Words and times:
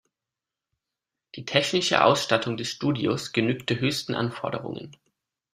Die 1.35 1.45
technische 1.45 2.03
Ausstattung 2.03 2.57
des 2.57 2.69
Studios 2.71 3.33
genügte 3.33 3.79
höchsten 3.79 4.15
Anforderungen. 4.15 4.97